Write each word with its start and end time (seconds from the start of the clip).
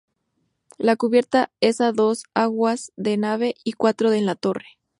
La 0.79 0.95
cubierta 0.95 1.51
es 1.61 1.79
a 1.79 1.91
dos 1.91 2.23
aguas 2.33 2.91
en 2.97 3.19
nave 3.19 3.53
y 3.63 3.73
cuatro 3.73 4.11
en 4.13 4.25
la 4.25 4.33
torre. 4.33 4.79